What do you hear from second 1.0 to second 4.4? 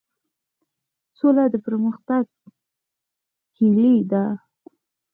سوله د پرمختګ کیلي ده؟